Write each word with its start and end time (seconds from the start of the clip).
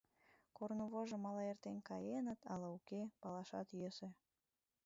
Корнывожым 0.57 1.23
ала 1.29 1.43
эртен 1.51 1.77
каеныт, 1.89 2.39
ала 2.53 2.67
уке— 2.77 2.99
палашат 3.21 3.67
йӧсӧ. 3.79 4.09